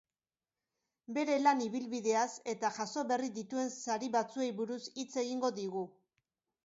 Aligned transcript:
Bere 1.17 1.35
lan 1.41 1.61
ibilbideaz 1.65 2.25
eta 2.53 2.71
jaso 2.79 3.03
berri 3.11 3.29
dituen 3.37 3.69
sari 3.77 4.13
batzuei 4.17 4.51
buruz 4.63 4.83
hitz 4.97 5.11
egingo 5.27 5.53
digu. 5.63 5.85